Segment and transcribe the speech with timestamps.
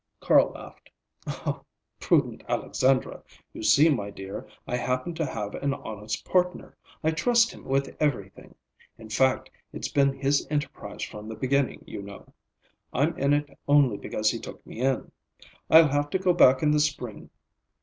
[0.19, 0.89] Carl laughed.
[1.99, 3.21] "Prudent Alexandra!
[3.53, 6.75] You see, my dear, I happen to have an honest partner.
[7.03, 8.55] I trust him with everything.
[8.97, 12.33] In fact, it's been his enterprise from the beginning, you know.
[12.91, 15.11] I'm in it only because he took me in.
[15.69, 17.29] I'll have to go back in the spring.